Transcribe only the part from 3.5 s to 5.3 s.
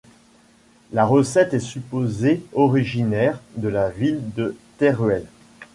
de la ville de Teruel.